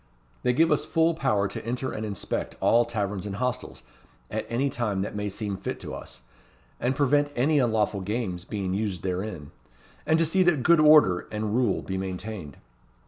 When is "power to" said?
1.13-1.63